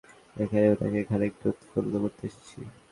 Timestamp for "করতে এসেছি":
2.03-2.59